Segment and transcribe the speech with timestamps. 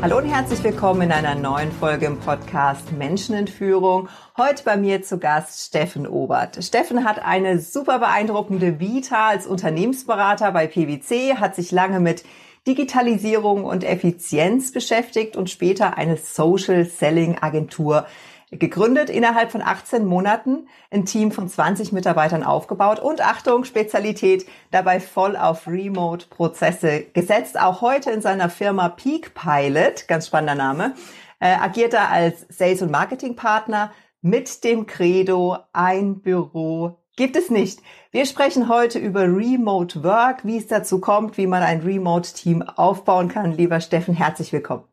[0.00, 4.08] Hallo und herzlich willkommen in einer neuen Folge im Podcast Menschen in Führung.
[4.36, 6.62] Heute bei mir zu Gast Steffen Obert.
[6.64, 12.22] Steffen hat eine super beeindruckende Vita als Unternehmensberater bei PwC, hat sich lange mit
[12.68, 18.06] Digitalisierung und Effizienz beschäftigt und später eine Social Selling Agentur
[18.50, 25.00] gegründet, innerhalb von 18 Monaten ein Team von 20 Mitarbeitern aufgebaut und Achtung, Spezialität, dabei
[25.00, 27.60] voll auf Remote-Prozesse gesetzt.
[27.60, 30.94] Auch heute in seiner Firma Peak Pilot, ganz spannender Name,
[31.40, 37.80] äh, agiert er als Sales- und Marketing-Partner mit dem Credo, ein Büro gibt es nicht.
[38.12, 43.28] Wir sprechen heute über Remote Work, wie es dazu kommt, wie man ein Remote-Team aufbauen
[43.28, 43.52] kann.
[43.52, 44.84] Lieber Steffen, herzlich willkommen.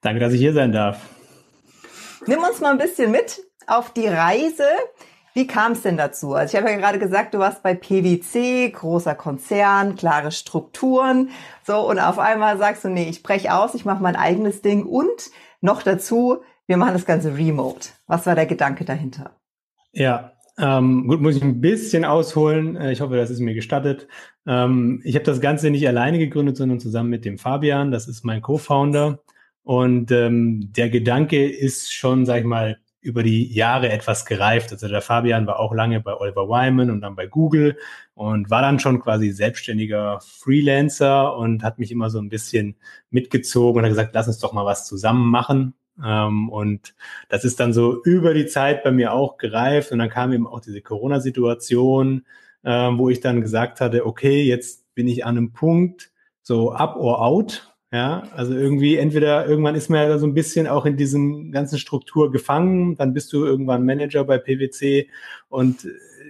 [0.00, 1.17] Danke, dass ich hier sein darf.
[2.28, 4.66] Nimm uns mal ein bisschen mit auf die Reise.
[5.32, 6.34] Wie kam es denn dazu?
[6.34, 11.30] Also ich habe ja gerade gesagt, du warst bei PwC, großer Konzern, klare Strukturen.
[11.66, 14.84] So, und auf einmal sagst du, nee, ich breche aus, ich mache mein eigenes Ding
[14.84, 15.30] und
[15.62, 17.88] noch dazu, wir machen das Ganze remote.
[18.06, 19.30] Was war der Gedanke dahinter?
[19.92, 22.76] Ja, ähm, gut, muss ich ein bisschen ausholen.
[22.76, 24.06] Äh, ich hoffe, das ist mir gestattet.
[24.46, 27.90] Ähm, ich habe das Ganze nicht alleine gegründet, sondern zusammen mit dem Fabian.
[27.90, 29.20] Das ist mein Co-Founder.
[29.68, 34.72] Und ähm, der Gedanke ist schon, sag ich mal, über die Jahre etwas gereift.
[34.72, 37.76] Also der Fabian war auch lange bei Oliver Wyman und dann bei Google
[38.14, 42.76] und war dann schon quasi selbstständiger Freelancer und hat mich immer so ein bisschen
[43.10, 45.74] mitgezogen und hat gesagt, lass uns doch mal was zusammen machen.
[46.02, 46.94] Ähm, und
[47.28, 50.46] das ist dann so über die Zeit bei mir auch gereift und dann kam eben
[50.46, 52.24] auch diese Corona-Situation,
[52.64, 56.96] ähm, wo ich dann gesagt hatte, okay, jetzt bin ich an einem Punkt, so up
[56.96, 57.68] or out.
[57.90, 61.78] Ja, also irgendwie entweder irgendwann ist man ja so ein bisschen auch in diesem ganzen
[61.78, 65.08] Struktur gefangen, dann bist du irgendwann Manager bei PwC
[65.48, 65.86] und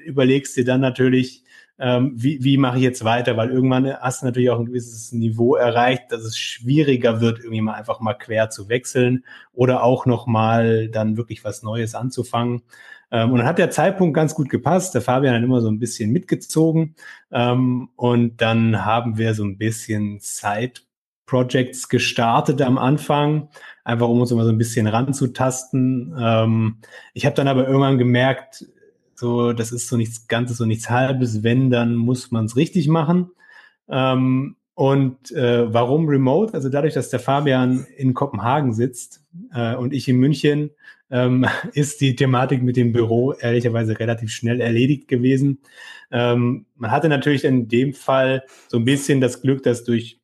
[0.06, 1.42] überlegst dir dann natürlich,
[1.80, 5.10] ähm, wie, wie mache ich jetzt weiter, weil irgendwann hast du natürlich auch ein gewisses
[5.12, 10.06] Niveau erreicht, dass es schwieriger wird, irgendwie mal einfach mal quer zu wechseln oder auch
[10.06, 12.62] nochmal dann wirklich was Neues anzufangen.
[13.10, 14.94] Ähm, und dann hat der Zeitpunkt ganz gut gepasst.
[14.94, 16.94] Der Fabian hat immer so ein bisschen mitgezogen.
[17.32, 20.87] Ähm, und dann haben wir so ein bisschen Zeit
[21.28, 23.50] Projects gestartet am Anfang,
[23.84, 26.16] einfach um uns immer so ein bisschen ranzutasten.
[26.18, 26.78] Ähm,
[27.12, 28.66] ich habe dann aber irgendwann gemerkt,
[29.14, 31.42] so das ist so nichts Ganzes, so nichts Halbes.
[31.42, 33.30] Wenn, dann muss man es richtig machen.
[33.88, 36.54] Ähm, und äh, warum Remote?
[36.54, 40.70] Also dadurch, dass der Fabian in Kopenhagen sitzt äh, und ich in München,
[41.10, 45.58] ähm, ist die Thematik mit dem Büro ehrlicherweise relativ schnell erledigt gewesen.
[46.10, 50.17] Ähm, man hatte natürlich in dem Fall so ein bisschen das Glück, dass durch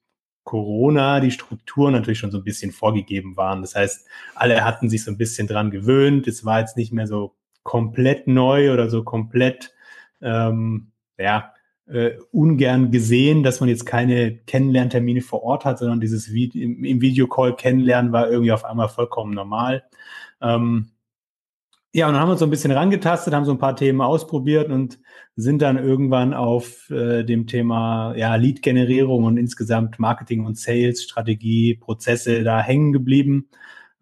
[0.44, 3.62] Corona die Strukturen natürlich schon so ein bisschen vorgegeben waren.
[3.62, 6.28] Das heißt, alle hatten sich so ein bisschen dran gewöhnt.
[6.28, 9.74] Es war jetzt nicht mehr so komplett neu oder so komplett,
[10.20, 11.54] ähm, ja,
[11.86, 16.84] äh, ungern gesehen, dass man jetzt keine Kennenlerntermine vor Ort hat, sondern dieses Video, im,
[16.84, 19.84] im Videocall kennenlernen war irgendwie auf einmal vollkommen normal.
[20.40, 20.90] Ähm,
[21.94, 24.00] ja, und dann haben wir uns so ein bisschen rangetastet, haben so ein paar Themen
[24.00, 24.98] ausprobiert und
[25.36, 31.76] sind dann irgendwann auf äh, dem Thema ja, Lead-Generierung und insgesamt Marketing und Sales, Strategie,
[31.76, 33.48] Prozesse da hängen geblieben.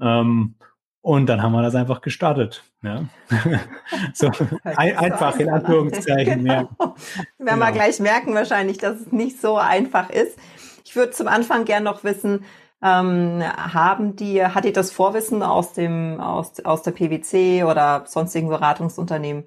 [0.00, 0.54] Ähm,
[1.02, 2.64] und dann haben wir das einfach gestartet.
[2.82, 3.04] Ja.
[4.14, 4.31] so
[4.64, 6.38] ein, einfach in Anführungszeichen.
[6.44, 6.54] genau.
[6.54, 6.69] ja.
[6.78, 6.97] Werden
[7.38, 7.58] genau.
[7.58, 10.38] wir gleich merken wahrscheinlich, dass es nicht so einfach ist.
[10.86, 12.44] Ich würde zum Anfang gern noch wissen,
[12.82, 18.48] ähm, haben die, hat dir das Vorwissen aus dem, aus, aus der PwC oder sonstigen
[18.48, 19.44] Beratungsunternehmen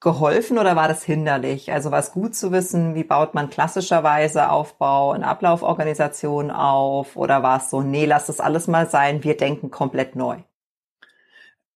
[0.00, 1.72] geholfen oder war das hinderlich?
[1.72, 7.42] Also war es gut zu wissen, wie baut man klassischerweise Aufbau und Ablauforganisation auf oder
[7.42, 10.38] war es so, nee, lass das alles mal sein, wir denken komplett neu?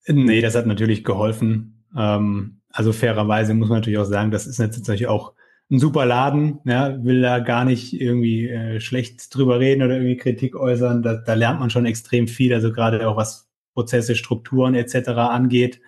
[0.06, 1.84] Nee, das hat natürlich geholfen.
[1.96, 5.34] Ähm, also fairerweise muss man natürlich auch sagen, das ist natürlich auch
[5.70, 10.16] ein super Laden, ja, will da gar nicht irgendwie äh, schlecht drüber reden oder irgendwie
[10.16, 11.02] Kritik äußern.
[11.02, 15.08] Da, da lernt man schon extrem viel, also gerade auch was Prozesse, Strukturen etc.
[15.10, 15.80] angeht.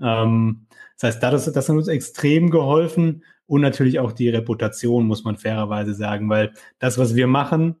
[0.00, 0.66] Ähm,
[0.98, 5.36] das heißt, das, das hat uns extrem geholfen und natürlich auch die Reputation, muss man
[5.36, 7.76] fairerweise sagen, weil das, was wir machen,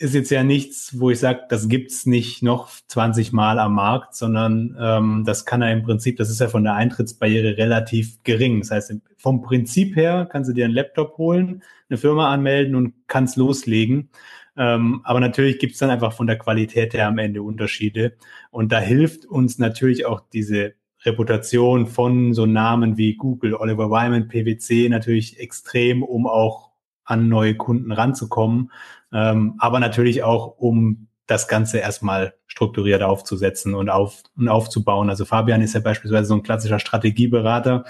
[0.00, 4.14] ist jetzt ja nichts, wo ich sage, das gibt's nicht noch 20 Mal am Markt,
[4.14, 8.60] sondern ähm, das kann er im Prinzip, das ist ja von der Eintrittsbarriere relativ gering.
[8.60, 12.94] Das heißt, vom Prinzip her kannst du dir einen Laptop holen, eine Firma anmelden und
[13.08, 14.08] kannst loslegen.
[14.56, 18.14] Ähm, aber natürlich gibt es dann einfach von der Qualität her am Ende Unterschiede.
[18.50, 20.72] Und da hilft uns natürlich auch diese
[21.04, 26.70] Reputation von so Namen wie Google, Oliver Wyman, PwC natürlich extrem, um auch
[27.04, 28.70] an neue Kunden ranzukommen,
[29.12, 35.08] ähm, aber natürlich auch, um das Ganze erstmal strukturiert aufzusetzen und, auf, und aufzubauen.
[35.10, 37.84] Also Fabian ist ja beispielsweise so ein klassischer Strategieberater.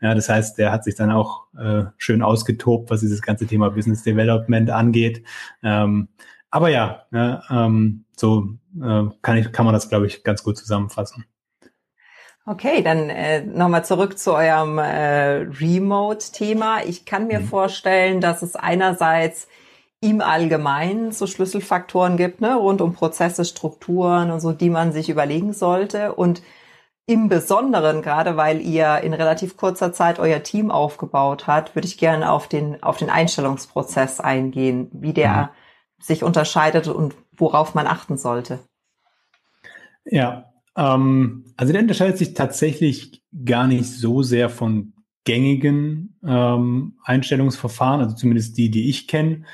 [0.00, 3.70] Ja, das heißt, der hat sich dann auch äh, schön ausgetobt, was dieses ganze Thema
[3.70, 5.24] Business Development angeht.
[5.64, 6.08] Ähm,
[6.50, 8.50] aber ja, ja ähm, so
[8.80, 11.24] äh, kann, ich, kann man das, glaube ich, ganz gut zusammenfassen.
[12.46, 16.84] Okay, dann äh, nochmal zurück zu eurem äh, Remote-Thema.
[16.84, 17.46] Ich kann mir mhm.
[17.46, 19.48] vorstellen, dass es einerseits
[20.04, 25.08] im Allgemeinen so Schlüsselfaktoren gibt, ne, rund um Prozesse, Strukturen und so, die man sich
[25.08, 26.14] überlegen sollte.
[26.14, 26.42] Und
[27.06, 31.96] im Besonderen, gerade weil ihr in relativ kurzer Zeit euer Team aufgebaut habt, würde ich
[31.96, 36.04] gerne auf den, auf den Einstellungsprozess eingehen, wie der mhm.
[36.04, 38.58] sich unterscheidet und worauf man achten sollte.
[40.04, 44.92] Ja, ähm, also der unterscheidet sich tatsächlich gar nicht so sehr von
[45.24, 49.44] gängigen ähm, Einstellungsverfahren, also zumindest die, die ich kenne,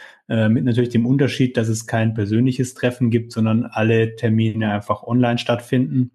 [0.49, 5.39] mit natürlich dem Unterschied, dass es kein persönliches Treffen gibt, sondern alle Termine einfach online
[5.39, 6.13] stattfinden.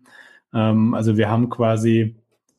[0.54, 2.16] Ähm, also wir haben quasi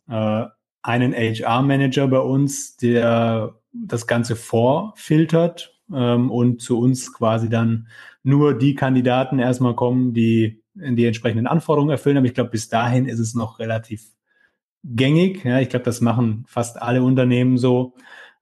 [0.08, 0.44] äh,
[0.82, 7.88] einen HR-Manager bei uns, der das Ganze vorfiltert ähm, und zu uns quasi dann
[8.22, 12.18] nur die Kandidaten erstmal kommen, die die entsprechenden Anforderungen erfüllen.
[12.18, 14.04] Aber ich glaube, bis dahin ist es noch relativ
[14.84, 15.44] gängig.
[15.44, 17.94] Ja, ich glaube, das machen fast alle Unternehmen so.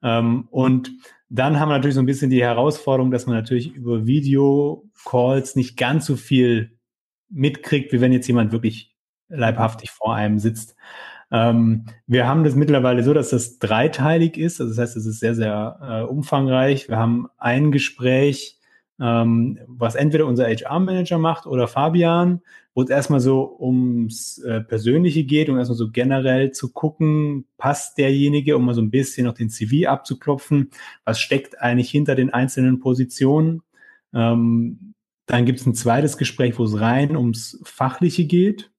[0.02, 0.90] Ähm, und
[1.28, 5.76] dann haben wir natürlich so ein bisschen die Herausforderung, dass man natürlich über Videocalls nicht
[5.76, 6.78] ganz so viel
[7.28, 8.94] mitkriegt, wie wenn jetzt jemand wirklich
[9.28, 10.76] leibhaftig vor einem sitzt.
[11.30, 14.60] Ähm, wir haben das mittlerweile so, dass das dreiteilig ist.
[14.60, 16.88] Also das heißt, es ist sehr, sehr äh, umfangreich.
[16.88, 18.58] Wir haben ein Gespräch
[19.00, 22.42] ähm, was entweder unser HR-Manager macht oder Fabian,
[22.74, 27.98] wo es erstmal so ums äh, Persönliche geht, um erstmal so generell zu gucken, passt
[27.98, 30.70] derjenige, um mal so ein bisschen noch den CV abzuklopfen,
[31.04, 33.62] was steckt eigentlich hinter den einzelnen Positionen.
[34.12, 34.94] Ähm,
[35.26, 38.70] dann gibt es ein zweites Gespräch, wo es rein ums Fachliche geht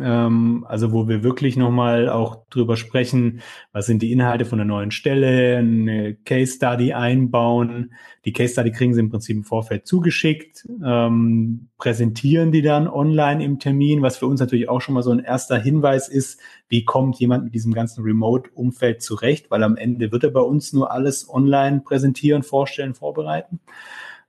[0.00, 3.40] ähm, also wo wir wirklich nochmal auch drüber sprechen,
[3.72, 7.92] was sind die Inhalte von der neuen Stelle, eine Case Study einbauen.
[8.24, 13.44] Die Case Study kriegen sie im Prinzip im Vorfeld zugeschickt, ähm, präsentieren die dann online
[13.44, 16.84] im Termin, was für uns natürlich auch schon mal so ein erster Hinweis ist, wie
[16.84, 20.92] kommt jemand mit diesem ganzen Remote-Umfeld zurecht, weil am Ende wird er bei uns nur
[20.92, 23.60] alles online präsentieren, vorstellen, vorbereiten.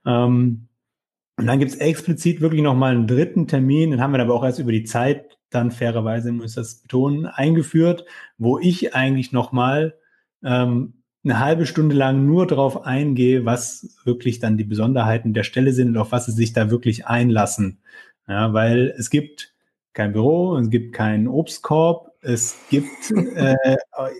[0.04, 0.66] Ähm,
[1.36, 4.44] und dann gibt es explizit wirklich nochmal einen dritten Termin, den haben wir aber auch
[4.44, 8.04] erst über die Zeit dann fairerweise, muss ich das betonen, eingeführt,
[8.38, 9.94] wo ich eigentlich nochmal
[10.42, 15.72] ähm, eine halbe Stunde lang nur darauf eingehe, was wirklich dann die Besonderheiten der Stelle
[15.72, 17.80] sind und auf was sie sich da wirklich einlassen.
[18.26, 19.54] Ja, weil es gibt
[19.92, 23.76] kein Büro, es gibt keinen Obstkorb, es gibt äh,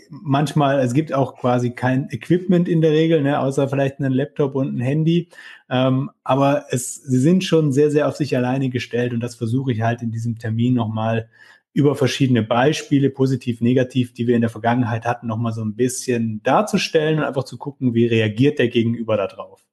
[0.09, 4.55] manchmal, es gibt auch quasi kein Equipment in der Regel, ne, außer vielleicht einen Laptop
[4.55, 5.29] und ein Handy.
[5.69, 9.73] Ähm, aber es, sie sind schon sehr, sehr auf sich alleine gestellt und das versuche
[9.73, 11.29] ich halt in diesem Termin nochmal
[11.73, 16.43] über verschiedene Beispiele, positiv, negativ, die wir in der Vergangenheit hatten, nochmal so ein bisschen
[16.43, 19.65] darzustellen und einfach zu gucken, wie reagiert der Gegenüber darauf.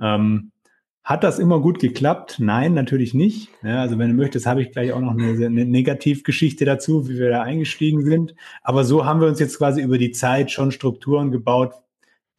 [0.00, 0.52] Ähm,
[1.08, 2.36] hat das immer gut geklappt?
[2.38, 3.48] Nein, natürlich nicht.
[3.62, 7.18] Ja, also wenn du möchtest, habe ich gleich auch noch eine, eine Negativgeschichte dazu, wie
[7.18, 8.34] wir da eingestiegen sind.
[8.62, 11.72] Aber so haben wir uns jetzt quasi über die Zeit schon Strukturen gebaut,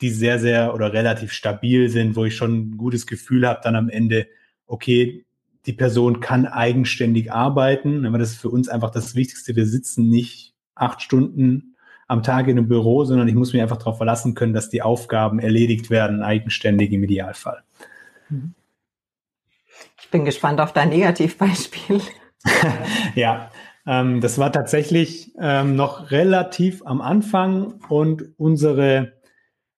[0.02, 3.76] die sehr, sehr oder relativ stabil sind, wo ich schon ein gutes Gefühl habe, dann
[3.76, 4.28] am Ende,
[4.68, 5.26] okay,
[5.66, 8.06] die Person kann eigenständig arbeiten.
[8.06, 9.56] Aber das ist für uns einfach das Wichtigste.
[9.56, 11.76] Wir sitzen nicht acht Stunden
[12.08, 14.84] am Tag in einem Büro, sondern ich muss mich einfach darauf verlassen können, dass die
[14.84, 17.64] Aufgaben erledigt werden, eigenständig im Idealfall.
[18.30, 18.54] Mhm.
[20.10, 22.02] Ich bin gespannt auf dein Negativbeispiel.
[23.16, 23.52] ja,
[23.86, 29.14] ähm, das war tatsächlich ähm, noch relativ am Anfang und unsere,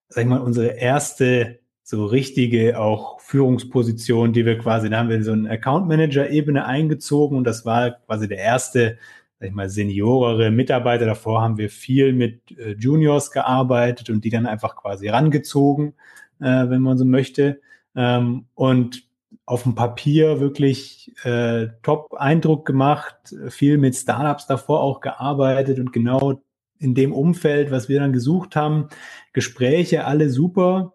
[0.07, 5.21] sag ich mal, unsere erste so richtige auch Führungsposition, die wir quasi, da haben wir
[5.21, 9.00] so eine Account Manager Ebene eingezogen und das war quasi der erste,
[9.38, 11.05] sag ich mal, seniorere Mitarbeiter.
[11.05, 15.93] Davor haben wir viel mit äh, Juniors gearbeitet und die dann einfach quasi rangezogen,
[16.39, 17.59] äh, wenn man so möchte.
[17.97, 19.11] Ähm, und
[19.51, 26.41] auf dem Papier wirklich äh, Top-Eindruck gemacht, viel mit Startups davor auch gearbeitet und genau
[26.79, 28.88] in dem Umfeld, was wir dann gesucht haben,
[29.34, 30.93] Gespräche alle super.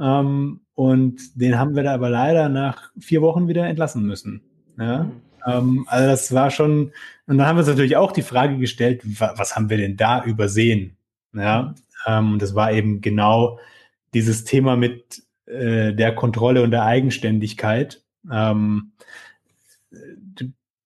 [0.00, 4.40] Ähm, und den haben wir da aber leider nach vier Wochen wieder entlassen müssen.
[4.78, 5.02] Ja?
[5.02, 5.12] Mhm.
[5.46, 6.92] Ähm, also das war schon,
[7.26, 10.24] und dann haben wir uns natürlich auch die Frage gestellt, was haben wir denn da
[10.24, 10.96] übersehen?
[11.34, 11.74] Ja,
[12.06, 13.58] ähm, das war eben genau
[14.14, 18.02] dieses Thema mit äh, der Kontrolle und der Eigenständigkeit.
[18.30, 18.92] Ähm,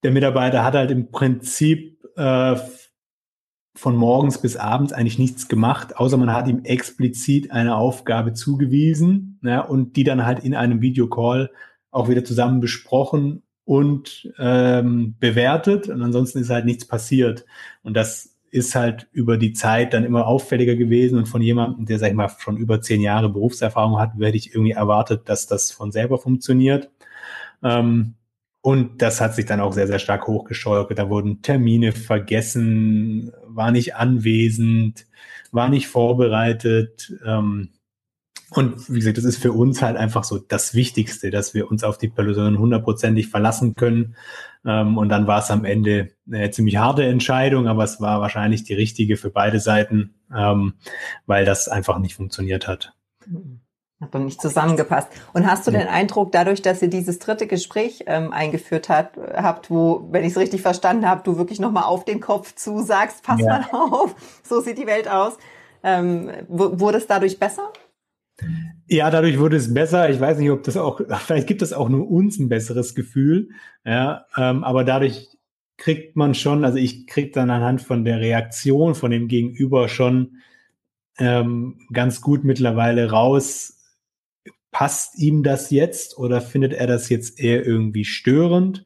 [0.02, 2.56] der Mitarbeiter hat halt im Prinzip äh,
[3.74, 9.40] von morgens bis abends eigentlich nichts gemacht, außer man hat ihm explizit eine Aufgabe zugewiesen
[9.42, 11.50] ja, und die dann halt in einem Videocall
[11.90, 15.88] auch wieder zusammen besprochen und ähm, bewertet.
[15.88, 17.44] Und ansonsten ist halt nichts passiert.
[17.82, 21.18] Und das ist halt über die Zeit dann immer auffälliger gewesen.
[21.18, 24.54] Und von jemandem, der, sag ich mal, schon über zehn Jahre Berufserfahrung hat, werde ich
[24.54, 26.90] irgendwie erwartet, dass das von selber funktioniert.
[27.62, 28.14] Ähm,
[28.60, 30.98] und das hat sich dann auch sehr, sehr stark hochgeschaukelt.
[30.98, 35.06] Da wurden Termine vergessen, war nicht anwesend,
[35.50, 37.12] war nicht vorbereitet.
[37.24, 37.70] Ähm,
[38.54, 41.84] und wie gesagt, das ist für uns halt einfach so das Wichtigste, dass wir uns
[41.84, 44.16] auf die Person hundertprozentig verlassen können.
[44.64, 48.64] Ähm, und dann war es am Ende eine ziemlich harte Entscheidung, aber es war wahrscheinlich
[48.64, 50.74] die richtige für beide Seiten, ähm,
[51.26, 52.94] weil das einfach nicht funktioniert hat.
[54.00, 55.08] Hat doch nicht zusammengepasst.
[55.32, 59.70] Und hast du den Eindruck, dadurch, dass ihr dieses dritte Gespräch ähm, eingeführt hat, habt,
[59.70, 63.40] wo, wenn ich es richtig verstanden habe, du wirklich nochmal auf den Kopf zusagst, pass
[63.40, 63.46] ja.
[63.46, 65.38] mal auf, so sieht die Welt aus.
[65.84, 67.72] Ähm, wurde es dadurch besser?
[68.88, 70.10] Ja, dadurch wurde es besser.
[70.10, 73.50] Ich weiß nicht, ob das auch, vielleicht gibt es auch nur uns ein besseres Gefühl.
[73.84, 75.28] Ja, ähm, aber dadurch
[75.76, 80.36] kriegt man schon, also ich krieg dann anhand von der Reaktion von dem Gegenüber schon
[81.18, 83.78] ähm, ganz gut mittlerweile raus,
[84.70, 88.84] passt ihm das jetzt oder findet er das jetzt eher irgendwie störend?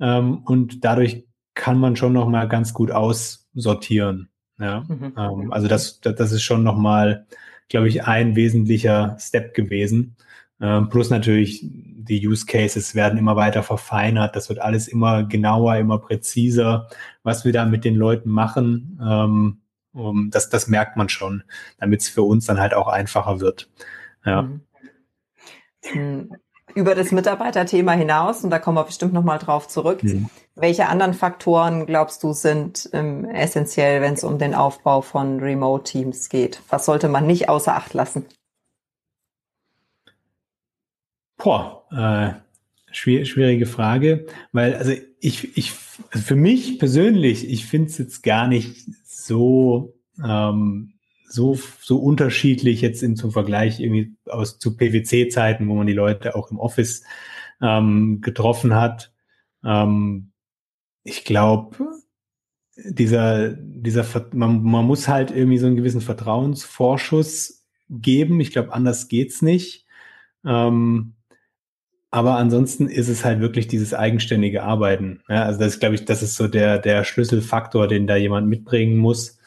[0.00, 4.28] Ähm, und dadurch kann man schon noch mal ganz gut aussortieren.
[4.58, 5.14] Ja, mhm.
[5.16, 7.26] ähm, also das, das, das ist schon noch mal,
[7.68, 10.16] glaube ich, ein wesentlicher Step gewesen.
[10.60, 14.36] Ähm, plus natürlich die Use Cases werden immer weiter verfeinert.
[14.36, 16.88] Das wird alles immer genauer, immer präziser,
[17.22, 18.98] was wir da mit den Leuten machen.
[19.02, 19.60] Ähm,
[19.92, 21.44] um, das, das merkt man schon,
[21.78, 23.70] damit es für uns dann halt auch einfacher wird.
[24.24, 24.42] Ja.
[25.92, 26.30] Mhm.
[26.74, 30.28] Über das Mitarbeiterthema hinaus, und da kommen wir bestimmt nochmal drauf zurück, mhm.
[30.54, 36.28] welche anderen Faktoren glaubst du sind ähm, essentiell, wenn es um den Aufbau von Remote-Teams
[36.28, 36.60] geht?
[36.68, 38.26] Was sollte man nicht außer Acht lassen?
[41.36, 45.72] Boah, äh, schwierig, schwierige Frage, weil also ich, ich
[46.10, 50.93] also für mich persönlich, ich finde es jetzt gar nicht so ähm,
[51.34, 56.36] so, so unterschiedlich jetzt im, zum Vergleich irgendwie aus zu PwC-Zeiten, wo man die Leute
[56.36, 57.02] auch im Office
[57.60, 59.12] ähm, getroffen hat.
[59.64, 60.32] Ähm,
[61.02, 61.76] ich glaube,
[62.76, 68.40] dieser, dieser, man, man muss halt irgendwie so einen gewissen Vertrauensvorschuss geben.
[68.40, 69.86] Ich glaube, anders geht's nicht.
[70.44, 71.14] Ähm,
[72.10, 75.22] aber ansonsten ist es halt wirklich dieses eigenständige Arbeiten.
[75.28, 78.96] Ja, also das glaube ich, das ist so der, der Schlüsselfaktor, den da jemand mitbringen
[78.96, 79.38] muss.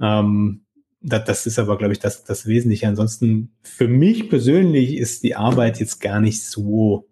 [0.00, 0.65] Ähm,
[1.06, 2.88] das, das ist aber, glaube ich, das, das Wesentliche.
[2.88, 7.08] Ansonsten, für mich persönlich ist die Arbeit jetzt gar nicht so,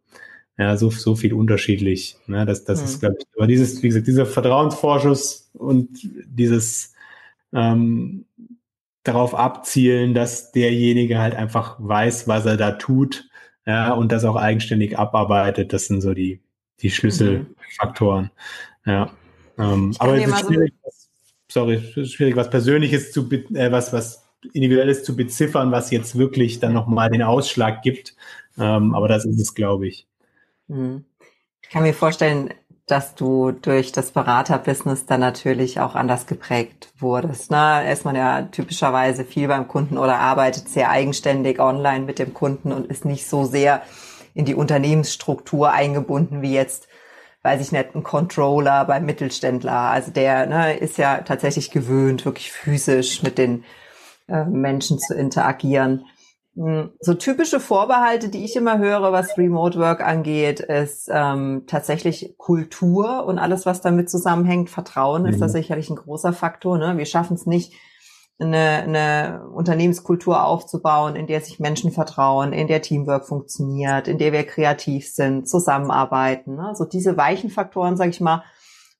[0.58, 2.16] ja, so, so viel unterschiedlich.
[2.26, 2.44] Ne?
[2.44, 2.84] Das, das mhm.
[2.86, 5.90] ist, glaube ich, aber dieses, wie gesagt, dieser Vertrauensvorschuss und
[6.26, 6.92] dieses
[7.52, 8.26] ähm,
[9.04, 13.28] darauf abzielen, dass derjenige halt einfach weiß, was er da tut,
[13.66, 16.42] ja, und das auch eigenständig abarbeitet, das sind so die,
[16.80, 18.30] die Schlüsselfaktoren.
[18.84, 18.92] Mhm.
[18.92, 19.10] Ja.
[19.56, 21.03] Ähm, aber es ist schwierig, so
[21.48, 26.72] sorry, schwierig, was Persönliches zu, äh, was, was Individuelles zu beziffern, was jetzt wirklich dann
[26.72, 28.14] nochmal den Ausschlag gibt.
[28.58, 30.06] Ähm, aber das ist es, glaube ich.
[30.68, 31.04] Mhm.
[31.62, 32.52] Ich kann mir vorstellen,
[32.86, 37.50] dass du durch das Beraterbusiness dann natürlich auch anders geprägt wurdest.
[37.50, 37.90] Ne?
[37.90, 42.72] Ist man ja typischerweise viel beim Kunden oder arbeitet sehr eigenständig online mit dem Kunden
[42.72, 43.82] und ist nicht so sehr
[44.34, 46.88] in die Unternehmensstruktur eingebunden wie jetzt
[47.44, 49.90] weiß ich nicht, ein Controller beim Mittelständler.
[49.90, 53.64] Also der ne, ist ja tatsächlich gewöhnt, wirklich physisch mit den
[54.28, 56.06] äh, Menschen zu interagieren.
[56.56, 62.34] Hm, so typische Vorbehalte, die ich immer höre, was Remote Work angeht, ist ähm, tatsächlich
[62.38, 64.70] Kultur und alles, was damit zusammenhängt.
[64.70, 65.28] Vertrauen mhm.
[65.28, 66.78] ist da sicherlich ein großer Faktor.
[66.78, 66.96] Ne?
[66.96, 67.74] Wir schaffen es nicht,
[68.38, 74.32] eine, eine Unternehmenskultur aufzubauen, in der sich Menschen vertrauen, in der Teamwork funktioniert, in der
[74.32, 76.56] wir kreativ sind, zusammenarbeiten.
[76.56, 76.72] Ne?
[76.74, 78.42] So diese weichen Faktoren, sage ich mal.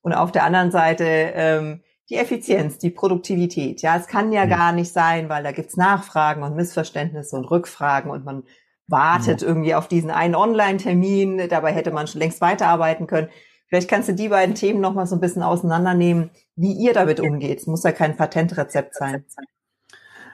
[0.01, 3.81] Und auf der anderen Seite ähm, die Effizienz, die Produktivität.
[3.81, 4.49] Ja, es kann ja mhm.
[4.49, 8.43] gar nicht sein, weil da gibt's Nachfragen und Missverständnisse und Rückfragen und man
[8.87, 9.47] wartet mhm.
[9.47, 11.49] irgendwie auf diesen einen Online-Termin.
[11.49, 13.29] Dabei hätte man schon längst weiterarbeiten können.
[13.67, 17.19] Vielleicht kannst du die beiden Themen noch mal so ein bisschen auseinandernehmen, wie ihr damit
[17.19, 17.59] umgeht.
[17.59, 19.25] Es muss ja kein Patentrezept sein.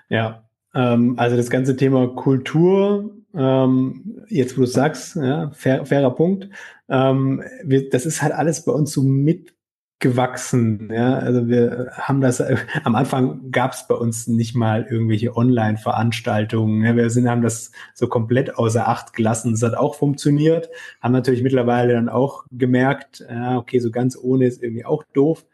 [0.10, 6.14] Ja, ähm, also das ganze Thema Kultur, ähm, jetzt wo du sagst, ja, fair, fairer
[6.14, 6.50] Punkt,
[6.90, 9.54] ähm, wir, das ist halt alles bei uns so mit
[10.02, 10.90] gewachsen.
[10.92, 12.44] Ja, also wir haben das
[12.84, 16.84] am Anfang gab es bei uns nicht mal irgendwelche Online-Veranstaltungen.
[16.84, 19.54] Ja, wir sind haben das so komplett außer Acht gelassen.
[19.54, 20.70] Es hat auch funktioniert.
[21.02, 25.46] Haben natürlich mittlerweile dann auch gemerkt, ja, okay, so ganz ohne ist irgendwie auch doof.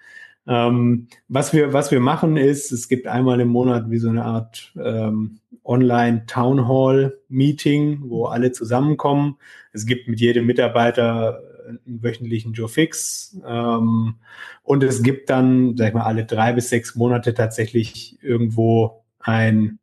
[0.48, 4.24] Ähm, was wir was wir machen ist, es gibt einmal im Monat wie so eine
[4.24, 9.36] Art ähm, Online Town Hall Meeting, wo alle zusammenkommen.
[9.74, 13.38] Es gibt mit jedem Mitarbeiter einen wöchentlichen Joe Fix.
[13.46, 14.16] Ähm,
[14.64, 19.80] und es gibt dann, sag ich mal, alle drei bis sechs Monate tatsächlich irgendwo ein,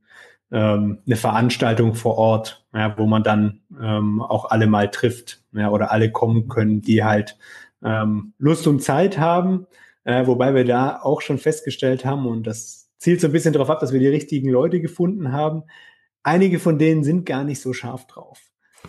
[0.50, 5.70] ähm, eine Veranstaltung vor Ort, ja, wo man dann ähm, auch alle mal trifft ja,
[5.70, 7.36] oder alle kommen können, die halt
[7.82, 9.66] ähm, Lust und Zeit haben.
[10.04, 13.70] Äh, wobei wir da auch schon festgestellt haben, und das zielt so ein bisschen darauf
[13.70, 15.64] ab, dass wir die richtigen Leute gefunden haben.
[16.22, 18.43] Einige von denen sind gar nicht so scharf drauf.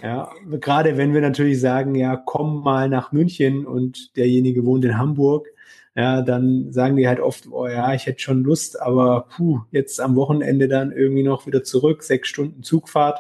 [0.06, 5.00] Ja, gerade wenn wir natürlich sagen, ja, komm mal nach München und derjenige wohnt in
[5.00, 5.48] Hamburg,
[5.96, 10.00] ja, dann sagen die halt oft, oh ja, ich hätte schon Lust, aber puh, jetzt
[10.00, 13.20] am Wochenende dann irgendwie noch wieder zurück, sechs Stunden Zugfahrt.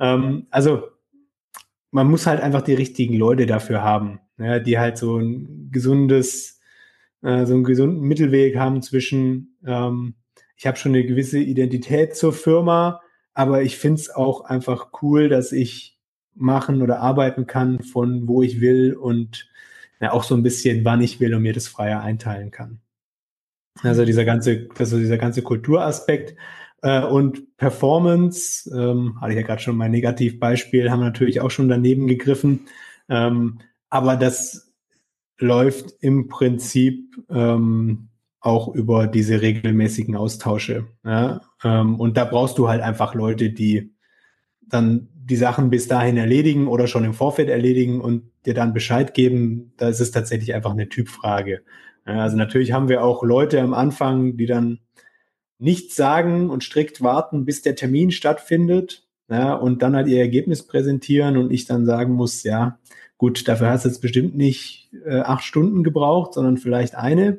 [0.00, 0.84] Ähm, also
[1.90, 6.60] man muss halt einfach die richtigen Leute dafür haben, ja, die halt so ein gesundes,
[7.20, 10.14] äh, so einen gesunden Mittelweg haben zwischen, ähm,
[10.56, 13.02] ich habe schon eine gewisse Identität zur Firma,
[13.34, 15.92] aber ich finde es auch einfach cool, dass ich
[16.34, 19.48] machen oder arbeiten kann, von wo ich will und
[20.00, 22.80] ja, auch so ein bisschen, wann ich will und mir das freier einteilen kann.
[23.82, 26.34] Also dieser ganze, also dieser ganze Kulturaspekt
[26.82, 31.50] äh, und Performance, ähm, hatte ich ja gerade schon mein Negativbeispiel, haben wir natürlich auch
[31.50, 32.66] schon daneben gegriffen.
[33.08, 34.72] Ähm, aber das
[35.38, 38.08] läuft im Prinzip ähm,
[38.40, 40.88] auch über diese regelmäßigen Austausche.
[41.04, 41.40] Ja?
[41.62, 43.94] Ähm, und da brauchst du halt einfach Leute, die
[44.60, 49.14] dann die Sachen bis dahin erledigen oder schon im Vorfeld erledigen und dir dann Bescheid
[49.14, 51.62] geben, da ist es tatsächlich einfach eine Typfrage.
[52.04, 54.80] Also natürlich haben wir auch Leute am Anfang, die dann
[55.58, 60.66] nichts sagen und strikt warten, bis der Termin stattfindet ja, und dann halt ihr Ergebnis
[60.66, 62.78] präsentieren und ich dann sagen muss, ja,
[63.16, 67.38] gut, dafür hast du jetzt bestimmt nicht äh, acht Stunden gebraucht, sondern vielleicht eine.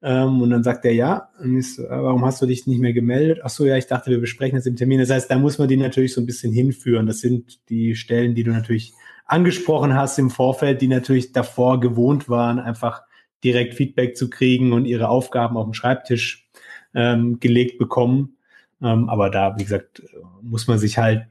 [0.00, 1.30] Ähm, und dann sagt er ja.
[1.40, 3.40] Und ich so, warum hast du dich nicht mehr gemeldet?
[3.42, 5.00] Ach so, ja, ich dachte, wir besprechen das im Termin.
[5.00, 7.06] Das heißt, da muss man die natürlich so ein bisschen hinführen.
[7.06, 8.94] Das sind die Stellen, die du natürlich
[9.26, 13.02] angesprochen hast im Vorfeld, die natürlich davor gewohnt waren, einfach
[13.44, 16.48] direkt Feedback zu kriegen und ihre Aufgaben auf den Schreibtisch
[16.94, 18.36] ähm, gelegt bekommen.
[18.80, 20.02] Ähm, aber da, wie gesagt,
[20.42, 21.26] muss man sich halt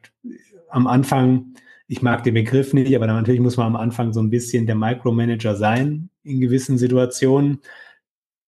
[0.69, 1.53] am Anfang,
[1.87, 4.75] ich mag den Begriff nicht, aber natürlich muss man am Anfang so ein bisschen der
[4.75, 7.59] Micromanager sein in gewissen Situationen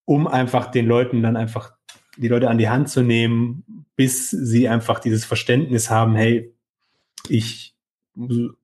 [0.10, 1.74] um einfach den Leuten dann einfach
[2.18, 6.52] die Leute an die Hand zu nehmen, bis sie einfach dieses Verständnis haben, hey,
[7.28, 7.76] ich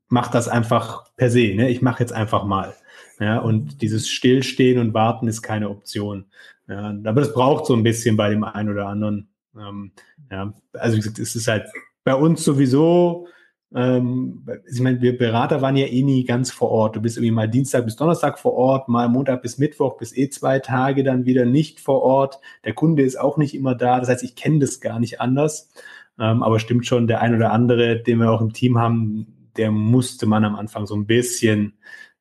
[0.08, 1.69] mache das einfach per se, ne?
[1.69, 2.73] ich mache jetzt einfach mal.
[3.19, 6.25] Ja, und dieses Stillstehen und Warten ist keine Option.
[6.67, 9.29] Ja, aber das braucht so ein bisschen bei dem einen oder anderen.
[9.55, 9.91] Ähm,
[10.31, 11.67] ja, also wie gesagt, es ist halt
[12.03, 13.27] bei uns sowieso
[13.73, 16.95] ähm, ich meine, wir Berater waren ja eh nie ganz vor Ort.
[16.95, 20.30] Du bist irgendwie mal Dienstag bis Donnerstag vor Ort, mal Montag bis Mittwoch bis eh
[20.30, 22.39] zwei Tage dann wieder nicht vor Ort.
[22.63, 23.99] Der Kunde ist auch nicht immer da.
[23.99, 25.71] Das heißt, ich kenne das gar nicht anders.
[26.19, 29.71] Ähm, aber stimmt schon, der ein oder andere, den wir auch im Team haben, der
[29.71, 31.78] musste man am Anfang so ein bisschen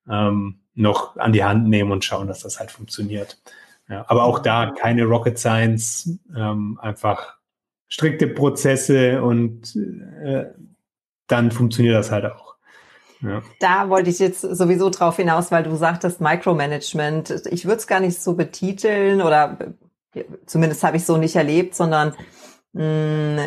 [0.09, 3.41] ähm, noch an die Hand nehmen und schauen, dass das halt funktioniert.
[3.89, 7.37] Ja, aber auch da keine Rocket Science, ähm, einfach
[7.89, 10.47] strikte Prozesse und äh,
[11.27, 12.55] dann funktioniert das halt auch.
[13.23, 13.43] Ja.
[13.61, 17.47] Da wollte ich jetzt sowieso drauf hinaus, weil du sagtest Micromanagement.
[17.51, 19.59] Ich würde es gar nicht so betiteln oder
[20.47, 22.15] zumindest habe ich so nicht erlebt, sondern
[22.73, 23.39] mh, mm,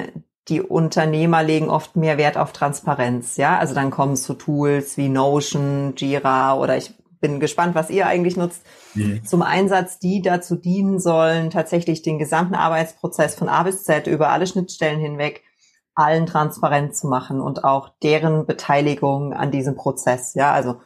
[0.49, 3.37] die Unternehmer legen oft mehr Wert auf Transparenz.
[3.37, 8.07] Ja, also dann kommen so Tools wie Notion, Jira oder ich bin gespannt, was ihr
[8.07, 8.61] eigentlich nutzt,
[8.93, 9.25] mhm.
[9.25, 14.29] zum Einsatz, die dazu dienen sollen, tatsächlich den gesamten Arbeitsprozess von A bis Z über
[14.29, 15.43] alle Schnittstellen hinweg
[15.97, 20.35] allen transparent zu machen und auch deren Beteiligung an diesem Prozess.
[20.35, 20.79] Ja, also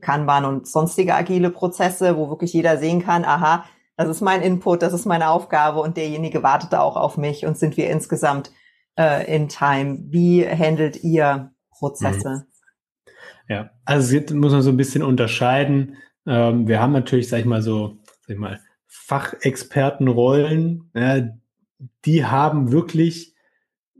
[0.00, 3.64] Kanban und sonstige agile Prozesse, wo wirklich jeder sehen kann, aha,
[3.96, 7.58] das ist mein Input, das ist meine Aufgabe und derjenige wartet auch auf mich und
[7.58, 8.50] sind wir insgesamt
[8.98, 9.98] äh, in Time.
[10.06, 12.28] Wie handelt ihr Prozesse?
[12.28, 12.42] Mhm.
[13.48, 15.96] Ja, also jetzt muss man so ein bisschen unterscheiden.
[16.26, 21.28] Ähm, wir haben natürlich, sag ich mal so, sag ich mal, Fachexpertenrollen, ja,
[22.04, 23.34] die haben wirklich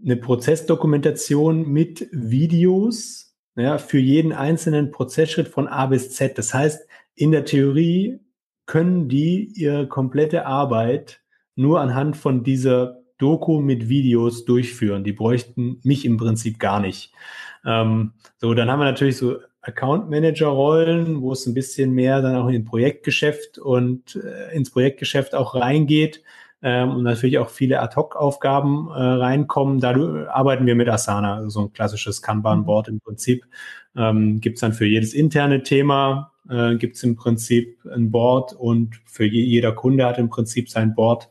[0.02, 6.38] eine Prozessdokumentation mit Videos ja, für jeden einzelnen Prozessschritt von A bis Z.
[6.38, 8.20] Das heißt, in der Theorie
[8.66, 11.20] können die ihre komplette Arbeit
[11.56, 15.04] nur anhand von dieser Doku mit Videos durchführen.
[15.04, 17.12] Die bräuchten mich im Prinzip gar nicht.
[17.66, 22.22] Ähm, so, dann haben wir natürlich so Account Manager Rollen, wo es ein bisschen mehr
[22.22, 26.22] dann auch in Projektgeschäft und äh, ins Projektgeschäft auch reingeht
[26.62, 29.80] ähm, und natürlich auch viele Ad-Hoc-Aufgaben äh, reinkommen.
[29.80, 29.90] Da
[30.28, 33.46] arbeiten wir mit Asana, also so ein klassisches Kanban-Board im Prinzip.
[33.96, 38.52] Ähm, Gibt es dann für jedes interne Thema, äh, gibt es im Prinzip ein Board
[38.52, 41.28] und für je, jeder Kunde hat im Prinzip sein Board.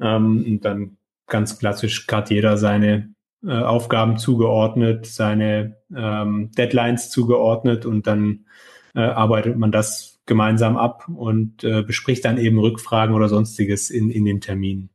[0.00, 3.10] Ähm, und dann ganz klassisch hat jeder seine
[3.44, 8.46] äh, Aufgaben zugeordnet, seine ähm, Deadlines zugeordnet und dann
[8.94, 14.10] äh, arbeitet man das gemeinsam ab und äh, bespricht dann eben Rückfragen oder sonstiges in,
[14.10, 14.90] in dem Termin.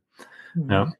[0.54, 0.70] Mhm.
[0.70, 0.92] Ja.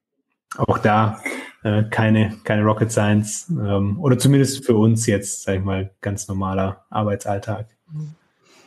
[0.57, 1.21] Auch da
[1.63, 6.29] äh, keine, keine Rocket Science ähm, oder zumindest für uns jetzt, sag ich mal, ganz
[6.29, 7.67] normaler Arbeitsalltag.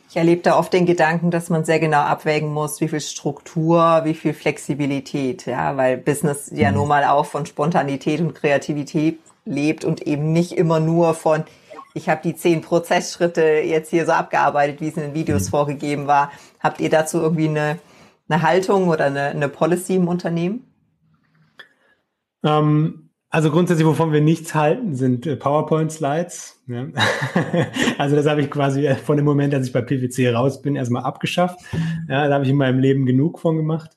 [0.08, 4.02] Ich erlebe da oft den Gedanken, dass man sehr genau abwägen muss, wie viel Struktur,
[4.04, 6.78] wie viel Flexibilität, ja, weil Business ja mhm.
[6.78, 11.44] nun mal auch von Spontanität und Kreativität lebt und eben nicht immer nur von,
[11.96, 15.50] ich habe die zehn Prozessschritte jetzt hier so abgearbeitet, wie es in den Videos mhm.
[15.50, 16.30] vorgegeben war.
[16.60, 17.78] Habt ihr dazu irgendwie eine,
[18.28, 20.64] eine Haltung oder eine, eine Policy im Unternehmen?
[22.44, 26.62] Ähm, also grundsätzlich, wovon wir nichts halten, sind äh, PowerPoint-Slides.
[26.68, 26.86] Ja.
[27.98, 31.04] also das habe ich quasi von dem Moment, als ich bei PwC raus bin, erstmal
[31.04, 31.58] abgeschafft.
[32.08, 33.96] Ja, da habe ich in meinem Leben genug von gemacht.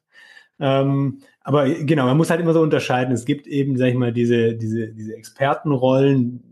[0.61, 3.13] Ähm, aber genau, man muss halt immer so unterscheiden.
[3.13, 6.48] Es gibt eben, sag ich mal, diese, diese, diese Expertenrollen,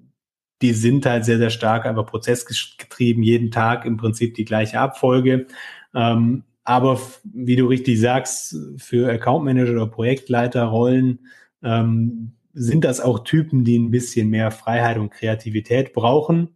[0.61, 5.47] die sind halt sehr, sehr stark einfach prozessgetrieben, jeden Tag im Prinzip die gleiche Abfolge.
[5.93, 11.19] Ähm, aber wie du richtig sagst, für Account Manager oder Projektleiterrollen
[11.63, 16.49] ähm, sind das auch Typen, die ein bisschen mehr Freiheit und Kreativität brauchen.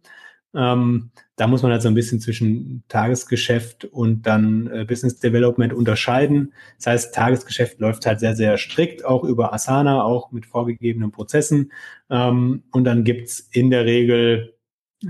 [0.54, 5.72] Ähm, da muss man halt so ein bisschen zwischen Tagesgeschäft und dann äh, Business Development
[5.72, 6.52] unterscheiden.
[6.76, 11.72] Das heißt, Tagesgeschäft läuft halt sehr, sehr strikt, auch über Asana, auch mit vorgegebenen Prozessen.
[12.10, 14.54] Ähm, und dann gibt's in der Regel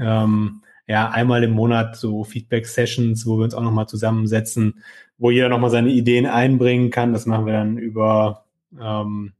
[0.00, 4.82] ähm, ja einmal im Monat so Feedback-Sessions, wo wir uns auch nochmal zusammensetzen,
[5.18, 7.12] wo jeder nochmal seine Ideen einbringen kann.
[7.12, 8.44] Das machen wir dann über
[8.80, 9.32] ähm,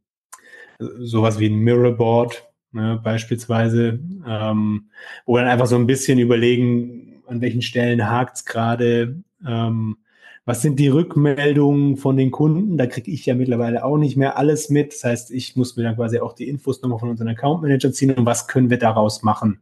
[0.78, 4.90] sowas wie ein Mirrorboard, ne, beispielsweise, ähm,
[5.26, 9.96] wo dann einfach so ein bisschen überlegen, an welchen Stellen hakt's gerade, ähm,
[10.44, 12.76] was sind die Rückmeldungen von den Kunden?
[12.76, 14.92] Da kriege ich ja mittlerweile auch nicht mehr alles mit.
[14.92, 17.92] Das heißt, ich muss mir dann quasi auch die Infos nochmal von unseren Account Manager
[17.92, 19.60] ziehen und was können wir daraus machen?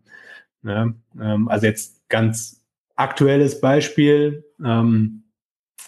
[0.63, 0.95] Ne?
[1.21, 2.63] Ähm, also jetzt ganz
[2.97, 4.45] aktuelles Beispiel.
[4.65, 5.25] Ähm,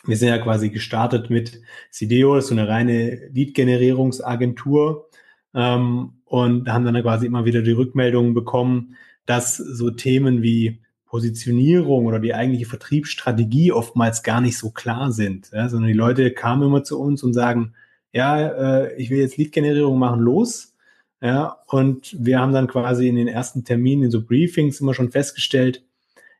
[0.05, 5.09] wir sind ja quasi gestartet mit CDO, das ist so eine reine Lead-Generierungsagentur.
[5.55, 12.07] Ähm, und haben dann quasi immer wieder die Rückmeldungen bekommen, dass so Themen wie Positionierung
[12.07, 16.63] oder die eigentliche Vertriebsstrategie oftmals gar nicht so klar sind, ja, sondern die Leute kamen
[16.63, 17.75] immer zu uns und sagen,
[18.15, 20.75] ja, äh, ich will jetzt Lead-Generierung machen, los.
[21.21, 25.11] Ja, und wir haben dann quasi in den ersten Terminen, in so Briefings immer schon
[25.11, 25.85] festgestellt,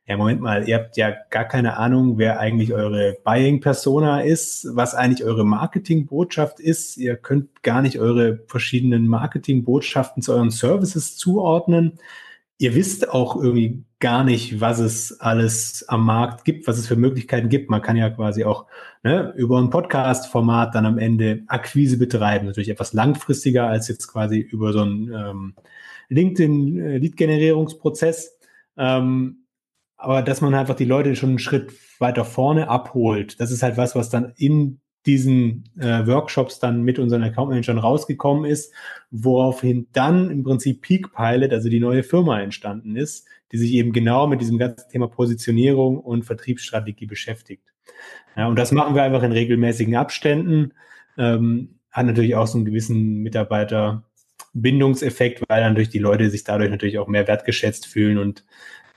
[0.05, 4.95] ja, Moment mal, ihr habt ja gar keine Ahnung, wer eigentlich eure Buying-Persona ist, was
[4.95, 6.97] eigentlich eure Marketing-Botschaft ist.
[6.97, 11.99] Ihr könnt gar nicht eure verschiedenen Marketing-Botschaften zu euren Services zuordnen.
[12.57, 16.97] Ihr wisst auch irgendwie gar nicht, was es alles am Markt gibt, was es für
[16.97, 17.69] Möglichkeiten gibt.
[17.69, 18.65] Man kann ja quasi auch
[19.03, 22.45] ne, über ein Podcast-Format dann am Ende Akquise betreiben.
[22.45, 25.53] Natürlich etwas langfristiger als jetzt quasi über so einen ähm,
[26.09, 28.37] LinkedIn-Lead-Generierungsprozess.
[28.75, 29.42] Ähm,
[30.03, 33.77] aber dass man einfach die Leute schon einen Schritt weiter vorne abholt, das ist halt
[33.77, 38.73] was, was dann in diesen äh, Workshops dann mit unseren Account Managern rausgekommen ist,
[39.11, 43.93] woraufhin dann im Prinzip Peak Pilot, also die neue Firma entstanden ist, die sich eben
[43.93, 47.63] genau mit diesem ganzen Thema Positionierung und Vertriebsstrategie beschäftigt.
[48.35, 50.73] Ja, und das machen wir einfach in regelmäßigen Abständen.
[51.17, 56.71] Ähm, hat natürlich auch so einen gewissen Mitarbeiterbindungseffekt, weil dann durch die Leute sich dadurch
[56.71, 58.43] natürlich auch mehr wertgeschätzt fühlen und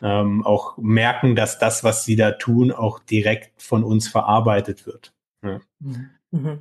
[0.02, 5.12] ähm, auch merken, dass das, was sie da tun, auch direkt von uns verarbeitet wird.
[5.42, 5.60] Ja.
[6.30, 6.60] Mhm.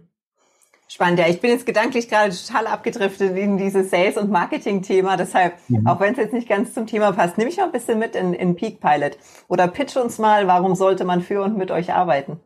[0.87, 1.27] Spannend, ja.
[1.27, 5.17] Ich bin jetzt gedanklich gerade total abgedriftet in dieses Sales- und Marketing-Thema.
[5.17, 5.85] Deshalb, mhm.
[5.87, 8.15] auch wenn es jetzt nicht ganz zum Thema passt, nehme ich mal ein bisschen mit
[8.15, 9.17] in, in Peak Pilot.
[9.47, 12.39] Oder pitch uns mal, warum sollte man für und mit euch arbeiten?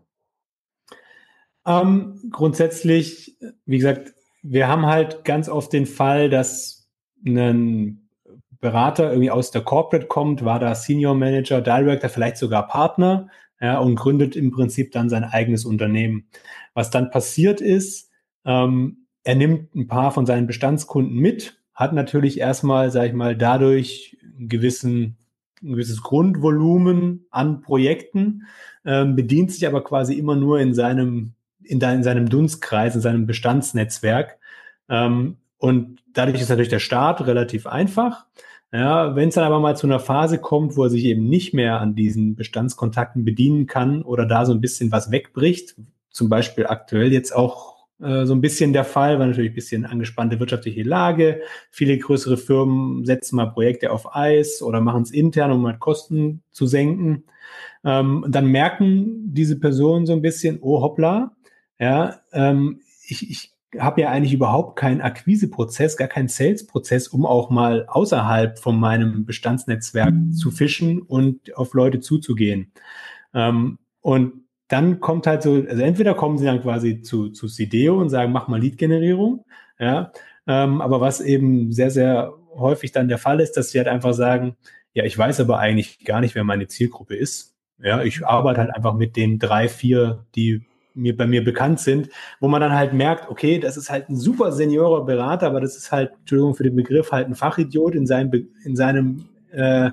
[1.65, 6.89] Ähm, grundsätzlich, wie gesagt, wir haben halt ganz oft den Fall, dass
[7.25, 8.09] ein
[8.60, 13.30] Berater irgendwie aus der Corporate kommt, war da Senior Manager, Director, vielleicht sogar Partner
[13.62, 16.28] ja, und gründet im Prinzip dann sein eigenes Unternehmen.
[16.74, 18.10] Was dann passiert ist,
[18.45, 23.36] ähm, er nimmt ein paar von seinen Bestandskunden mit, hat natürlich erstmal, sage ich mal,
[23.36, 25.17] dadurch einen gewissen,
[25.62, 28.43] ein gewisses Grundvolumen an Projekten,
[28.86, 33.26] ähm, bedient sich aber quasi immer nur in seinem, in, in seinem Dunstkreis, in seinem
[33.26, 34.38] Bestandsnetzwerk.
[34.89, 38.26] Ähm, und dadurch ist natürlich der Start relativ einfach.
[38.71, 41.53] Ja, wenn es dann aber mal zu einer Phase kommt, wo er sich eben nicht
[41.53, 45.75] mehr an diesen Bestandskontakten bedienen kann oder da so ein bisschen was wegbricht,
[46.12, 49.86] zum Beispiel aktuell jetzt auch äh, so ein bisschen der Fall, weil natürlich ein bisschen
[49.86, 51.41] angespannte wirtschaftliche Lage.
[51.71, 56.43] Viele größere Firmen setzen mal Projekte auf Eis oder machen es intern, um mal Kosten
[56.51, 57.23] zu senken.
[57.84, 61.36] Ähm, dann merken diese Personen so ein bisschen, oh hoppla,
[61.79, 67.49] ja, ähm, ich, ich habe ja eigentlich überhaupt keinen Akquiseprozess, gar keinen Sales-Prozess, um auch
[67.49, 70.32] mal außerhalb von meinem Bestandsnetzwerk mhm.
[70.32, 72.71] zu fischen und auf Leute zuzugehen.
[73.34, 77.99] Ähm, und dann kommt halt so, also entweder kommen sie dann quasi zu, zu Sideo
[77.99, 79.45] und sagen, mach mal Lead-Generierung,
[79.79, 80.12] ja,
[80.47, 84.13] ähm, aber was eben sehr, sehr häufig dann der Fall ist, dass sie halt einfach
[84.13, 84.55] sagen,
[84.93, 87.55] ja, ich weiß aber eigentlich gar nicht, wer meine Zielgruppe ist.
[87.82, 92.10] Ja, ich arbeite halt einfach mit den drei, vier, die mir bei mir bekannt sind,
[92.39, 95.75] wo man dann halt merkt, okay, das ist halt ein super Seniorer Berater, aber das
[95.78, 99.91] ist halt, Entschuldigung für den Begriff, halt ein Fachidiot in seinem, in seinem, äh,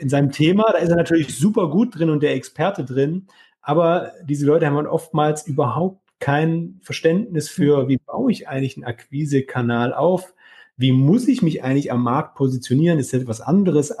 [0.00, 0.72] in seinem Thema.
[0.72, 3.26] Da ist er natürlich super gut drin und der Experte drin.
[3.60, 8.84] Aber diese Leute haben halt oftmals überhaupt kein Verständnis für, wie baue ich eigentlich einen
[8.84, 10.34] Akquisekanal auf?
[10.76, 12.98] Wie muss ich mich eigentlich am Markt positionieren?
[12.98, 13.92] Ist das etwas anderes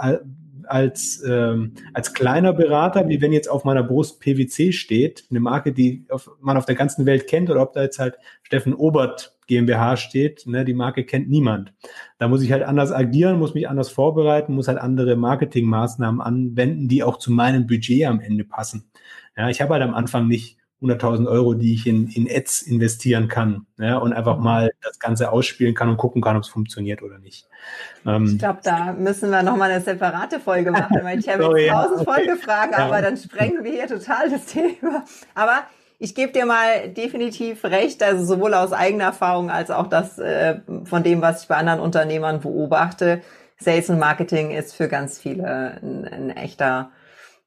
[0.68, 5.72] als, ähm, als kleiner Berater, wie wenn jetzt auf meiner Brust PwC steht, eine Marke,
[5.72, 9.36] die auf, man auf der ganzen Welt kennt, oder ob da jetzt halt Steffen Obert
[9.46, 11.72] GmbH steht, ne, die Marke kennt niemand.
[12.18, 16.88] Da muss ich halt anders agieren, muss mich anders vorbereiten, muss halt andere Marketingmaßnahmen anwenden,
[16.88, 18.90] die auch zu meinem Budget am Ende passen.
[19.36, 23.28] Ja, ich habe halt am Anfang nicht 100.000 Euro, die ich in, in Ads investieren
[23.28, 24.44] kann ja, und einfach mhm.
[24.44, 27.46] mal das Ganze ausspielen kann und gucken kann, ob es funktioniert oder nicht.
[28.04, 31.70] Ähm, ich glaube, da müssen wir nochmal eine separate Folge machen, weil ich habe jetzt
[31.70, 32.24] tausend okay.
[32.26, 33.02] Folgefragen, aber ja.
[33.02, 35.04] dann sprengen wir hier total das Thema.
[35.34, 35.62] Aber
[35.98, 40.56] ich gebe dir mal definitiv recht, also sowohl aus eigener Erfahrung als auch das äh,
[40.84, 43.22] von dem, was ich bei anderen Unternehmern beobachte.
[43.58, 46.90] Sales und Marketing ist für ganz viele ein, ein echter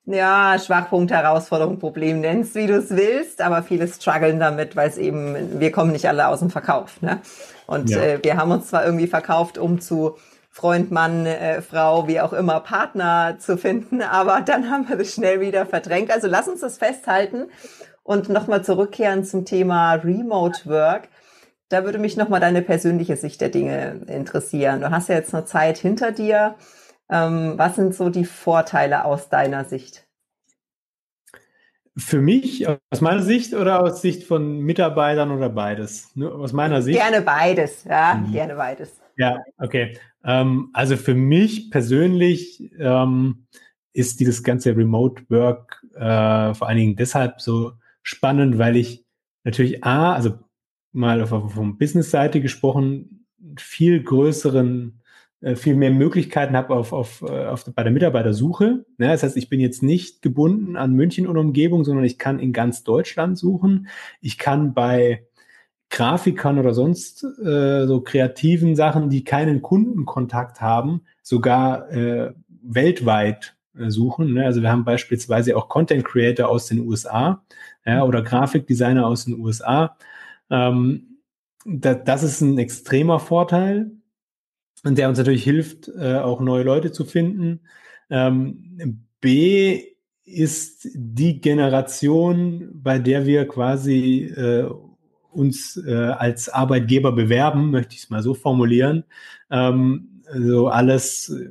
[0.06, 4.98] ja, Schwachpunkt, Herausforderung, Problem, nennst wie du es willst, aber viele strugglen damit, weil es
[4.98, 7.02] eben, wir kommen nicht alle aus dem Verkauf.
[7.02, 7.22] Ne?
[7.65, 8.02] Und ja.
[8.02, 10.18] äh, wir haben uns zwar irgendwie verkauft, um zu
[10.52, 15.13] Freund, Mann, äh, Frau, wie auch immer, Partner zu finden, aber dann haben wir das
[15.13, 16.12] schnell wieder verdrängt.
[16.12, 17.48] Also lass uns das festhalten
[18.04, 21.10] und nochmal zurückkehren zum Thema Remote Work.
[21.70, 24.82] Da würde mich nochmal deine persönliche Sicht der Dinge interessieren.
[24.82, 26.56] Du hast ja jetzt eine Zeit hinter dir
[27.08, 30.08] was sind so die Vorteile aus deiner Sicht?
[31.98, 36.12] Für mich, aus meiner Sicht oder aus Sicht von Mitarbeitern oder beides?
[36.15, 37.00] Nur aus meiner Sicht?
[37.00, 38.32] Gerne beides, ja, mhm.
[38.34, 39.00] gerne beides.
[39.18, 39.98] Ja, okay.
[40.26, 43.46] Ähm, also für mich persönlich ähm,
[43.94, 49.06] ist dieses ganze Remote Work äh, vor allen Dingen deshalb so spannend, weil ich
[49.46, 50.38] natürlich A, also
[50.91, 53.26] mal vom Business-Seite gesprochen,
[53.58, 55.02] viel größeren
[55.53, 58.86] viel mehr Möglichkeiten habe auf, auf, äh, auf, bei der Mitarbeitersuche.
[58.97, 62.39] Ja, das heißt, ich bin jetzt nicht gebunden an München und Umgebung, sondern ich kann
[62.39, 63.88] in ganz Deutschland suchen.
[64.21, 65.27] Ich kann bei
[65.91, 73.91] Grafikern oder sonst äh, so kreativen Sachen, die keinen Kundenkontakt haben, sogar äh, weltweit äh,
[73.91, 74.34] suchen.
[74.34, 74.45] Ne?
[74.45, 77.43] Also wir haben beispielsweise auch Content Creator aus den USA
[77.86, 79.95] ja, oder Grafikdesigner aus den USA.
[80.49, 81.19] Ähm,
[81.65, 83.91] da, das ist ein extremer Vorteil
[84.86, 87.62] und der uns natürlich hilft, äh, auch neue Leute zu finden.
[88.10, 89.84] Ähm, B
[90.26, 94.69] ist die Generation, bei der wir quasi äh,
[95.32, 99.04] uns äh, als Arbeitgeber bewerben, möchte ich es mal so formulieren.
[99.50, 101.50] Ähm, so alles äh,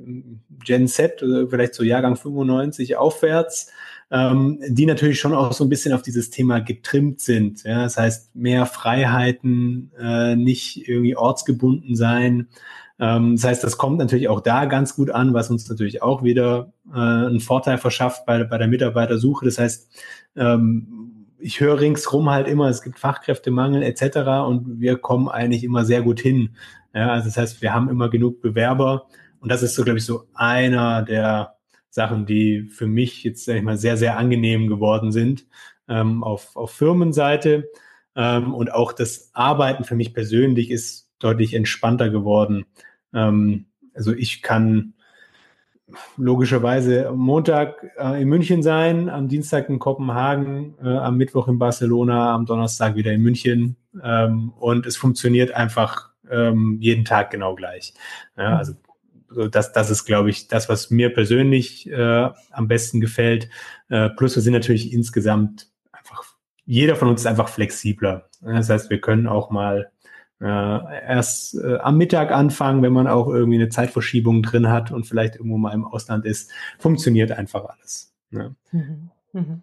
[0.64, 1.20] Gen Z,
[1.50, 3.70] vielleicht so Jahrgang 95 aufwärts,
[4.10, 7.64] ähm, die natürlich schon auch so ein bisschen auf dieses Thema getrimmt sind.
[7.64, 7.82] Ja?
[7.82, 12.48] Das heißt, mehr Freiheiten, äh, nicht irgendwie ortsgebunden sein,
[12.98, 16.22] ähm, das heißt, das kommt natürlich auch da ganz gut an, was uns natürlich auch
[16.22, 19.44] wieder äh, einen Vorteil verschafft bei, bei der Mitarbeitersuche.
[19.44, 19.90] Das heißt,
[20.36, 24.46] ähm, ich höre ringsrum halt immer, es gibt Fachkräftemangel etc.
[24.46, 26.56] und wir kommen eigentlich immer sehr gut hin.
[26.94, 29.06] Ja, also das heißt, wir haben immer genug Bewerber
[29.40, 31.56] und das ist so, glaube ich, so einer der
[31.90, 35.46] Sachen, die für mich jetzt, sag ich mal, sehr, sehr angenehm geworden sind
[35.88, 37.68] ähm, auf, auf Firmenseite.
[38.16, 42.64] Ähm, und auch das Arbeiten für mich persönlich ist deutlich entspannter geworden.
[43.14, 44.94] Ähm, also ich kann
[46.16, 51.58] logischerweise am Montag äh, in München sein, am Dienstag in Kopenhagen, äh, am Mittwoch in
[51.58, 53.76] Barcelona, am Donnerstag wieder in München.
[54.02, 57.94] Ähm, und es funktioniert einfach ähm, jeden Tag genau gleich.
[58.36, 58.74] Ja, also
[59.50, 63.48] das, das ist, glaube ich, das, was mir persönlich äh, am besten gefällt.
[63.88, 66.24] Äh, plus wir sind natürlich insgesamt einfach,
[66.64, 68.28] jeder von uns ist einfach flexibler.
[68.40, 69.90] Das heißt, wir können auch mal
[70.40, 75.06] äh, erst äh, am Mittag anfangen, wenn man auch irgendwie eine Zeitverschiebung drin hat und
[75.06, 76.50] vielleicht irgendwo mal im Ausland ist.
[76.78, 78.12] Funktioniert einfach alles.
[78.30, 78.50] Ja.
[78.72, 79.10] Mhm.
[79.32, 79.62] Mhm.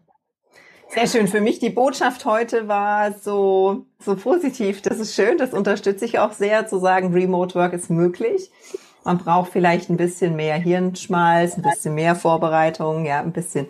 [0.94, 1.28] Sehr schön.
[1.28, 4.82] Für mich die Botschaft heute war so, so positiv.
[4.82, 5.38] Das ist schön.
[5.38, 8.52] Das unterstütze ich auch sehr, zu sagen, Remote Work ist möglich.
[9.06, 13.68] Man braucht vielleicht ein bisschen mehr Hirnschmalz, ein bisschen mehr Vorbereitung, ja, ein bisschen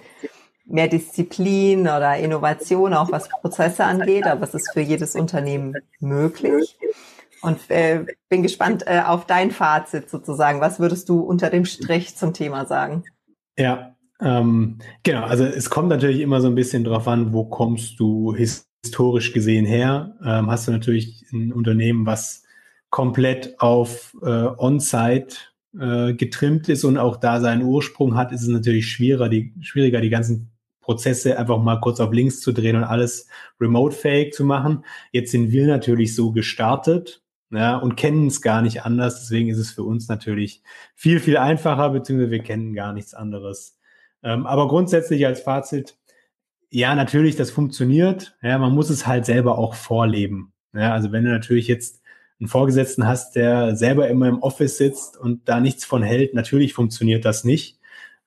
[0.71, 4.25] mehr Disziplin oder Innovation, auch was Prozesse angeht.
[4.25, 6.77] Aber es ist für jedes Unternehmen möglich.
[7.41, 10.61] Und äh, bin gespannt äh, auf dein Fazit sozusagen.
[10.61, 13.03] Was würdest du unter dem Strich zum Thema sagen?
[13.57, 17.99] Ja, ähm, genau, also es kommt natürlich immer so ein bisschen drauf an, wo kommst
[17.99, 20.15] du historisch gesehen her.
[20.23, 22.43] Ähm, hast du natürlich ein Unternehmen, was
[22.91, 25.35] komplett auf äh, On-Site
[25.79, 30.01] äh, getrimmt ist und auch da seinen Ursprung hat, ist es natürlich schwieriger, die, schwieriger,
[30.01, 30.50] die ganzen
[30.81, 33.27] Prozesse einfach mal kurz auf links zu drehen und alles
[33.59, 34.83] remote-fähig zu machen.
[35.11, 39.21] Jetzt sind wir natürlich so gestartet ja, und kennen es gar nicht anders.
[39.21, 40.63] Deswegen ist es für uns natürlich
[40.95, 43.77] viel, viel einfacher, beziehungsweise wir kennen gar nichts anderes.
[44.23, 45.97] Ähm, aber grundsätzlich als Fazit,
[46.69, 48.37] ja, natürlich, das funktioniert.
[48.41, 50.53] Ja, man muss es halt selber auch vorleben.
[50.73, 52.01] Ja, also wenn du natürlich jetzt
[52.39, 56.73] einen Vorgesetzten hast, der selber immer im Office sitzt und da nichts von hält, natürlich
[56.73, 57.80] funktioniert das nicht.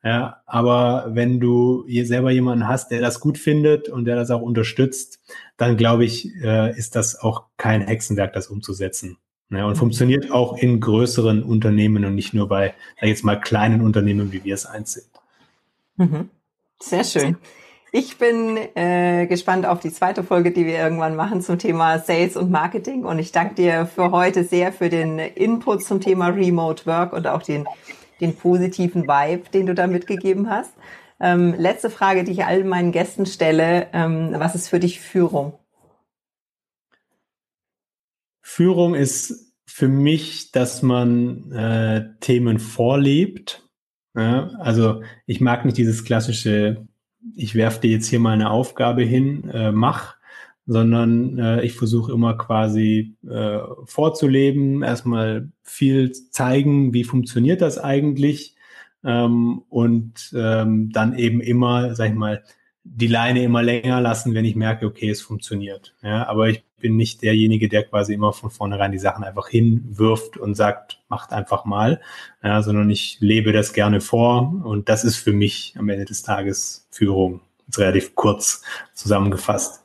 [0.04, 4.30] Ja, aber wenn du hier selber jemanden hast, der das gut findet und der das
[4.30, 5.18] auch unterstützt,
[5.56, 9.16] dann glaube ich, äh, ist das auch kein Hexenwerk, das umzusetzen.
[9.50, 9.76] Ja, und mhm.
[9.78, 14.44] funktioniert auch in größeren Unternehmen und nicht nur bei, sag jetzt mal, kleinen Unternehmen, wie
[14.44, 15.06] wir es eins sind.
[15.96, 16.28] Mhm.
[16.80, 17.36] Sehr schön.
[17.90, 22.36] Ich bin äh, gespannt auf die zweite Folge, die wir irgendwann machen zum Thema Sales
[22.36, 23.04] und Marketing.
[23.04, 27.26] Und ich danke dir für heute sehr für den Input zum Thema Remote Work und
[27.28, 27.66] auch den,
[28.20, 30.72] den positiven Vibe, den du da mitgegeben hast.
[31.20, 33.88] Ähm, letzte Frage, die ich all meinen Gästen stelle.
[33.92, 35.54] Ähm, was ist für dich Führung?
[38.40, 43.64] Führung ist für mich, dass man äh, Themen vorlebt
[44.14, 46.86] ja, also ich mag nicht dieses klassische,
[47.34, 50.16] ich werfe dir jetzt hier mal eine Aufgabe hin, äh, mach,
[50.66, 58.54] sondern äh, ich versuche immer quasi äh, vorzuleben, erstmal viel zeigen, wie funktioniert das eigentlich
[59.04, 62.42] ähm, und ähm, dann eben immer, sag ich mal,
[62.84, 65.94] die Leine immer länger lassen, wenn ich merke, okay, es funktioniert.
[66.02, 70.36] Ja, aber ich bin nicht derjenige, der quasi immer von vornherein die Sachen einfach hinwirft
[70.36, 72.02] und sagt, macht einfach mal,
[72.42, 76.22] ja, sondern ich lebe das gerne vor und das ist für mich am Ende des
[76.22, 77.40] Tages Führung.
[77.66, 79.83] Jetzt relativ kurz zusammengefasst.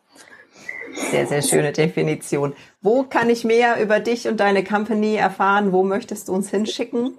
[1.12, 2.53] Sehr, sehr schöne Definition.
[2.81, 5.71] Wo kann ich mehr über dich und deine Company erfahren?
[5.71, 7.17] Wo möchtest du uns hinschicken?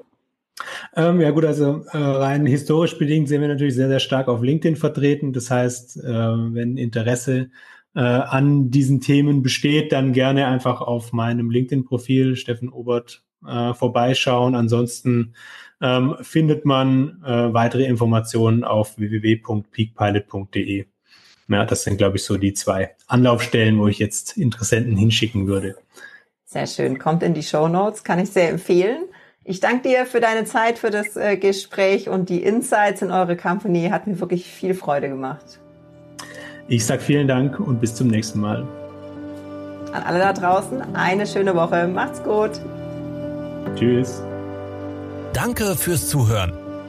[0.94, 4.42] Ähm, ja gut, also äh, rein historisch bedingt sind wir natürlich sehr, sehr stark auf
[4.42, 5.32] LinkedIn vertreten.
[5.32, 7.50] Das heißt, äh, wenn Interesse
[7.94, 14.54] äh, an diesen Themen besteht, dann gerne einfach auf meinem LinkedIn-Profil Steffen Obert äh, vorbeischauen.
[14.54, 15.34] Ansonsten
[15.80, 20.86] ähm, findet man äh, weitere Informationen auf www.peakpilot.de.
[21.50, 25.76] Ja, das sind, glaube ich, so die zwei Anlaufstellen, wo ich jetzt Interessenten hinschicken würde.
[26.44, 26.98] Sehr schön.
[26.98, 29.04] Kommt in die Show Notes, kann ich sehr empfehlen.
[29.42, 33.36] Ich danke dir für deine Zeit, für das äh, Gespräch und die Insights in eure
[33.36, 33.88] Company.
[33.90, 35.58] Hat mir wirklich viel Freude gemacht.
[36.68, 38.66] Ich sage vielen Dank und bis zum nächsten Mal.
[39.92, 41.88] An alle da draußen eine schöne Woche.
[41.88, 42.60] Macht's gut.
[43.74, 44.22] Tschüss.
[45.32, 46.59] Danke fürs Zuhören.